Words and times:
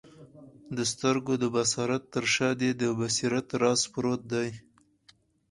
د 0.75 0.77
سترګو 0.91 1.33
د 1.39 1.45
بصارت 1.55 2.01
تر 2.13 2.25
شاه 2.33 2.53
دي 2.61 2.71
د 2.81 2.83
بصیرت 2.99 3.47
راز 3.61 3.81
پروت 3.93 4.21
دی 4.33 4.49